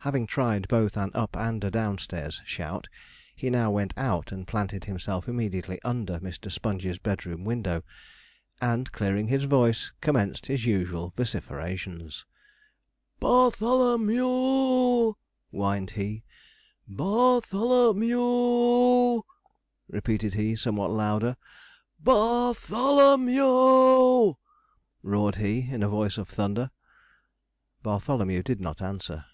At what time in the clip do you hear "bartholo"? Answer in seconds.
13.18-13.94, 16.86-17.94